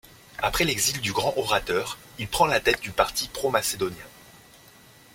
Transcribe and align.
Après 0.39 0.63
l'exil 0.63 0.99
du 0.99 1.13
grand 1.13 1.35
orateur, 1.37 1.99
il 2.17 2.27
prend 2.27 2.47
la 2.47 2.59
tête 2.59 2.81
du 2.81 2.89
parti 2.89 3.27
pro-macédonien. 3.27 4.07